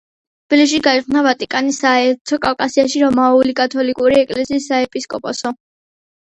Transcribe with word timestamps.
თბილისში 0.51 0.77
გაიხსნა 0.85 1.21
ვატიკანის 1.27 1.81
საელჩო, 1.83 2.39
კავკასიაში 2.45 3.03
რომაულ-კათოლიკური 3.05 4.19
ეკლესიის 4.23 4.67
საეპისკოპოსო. 4.73 5.55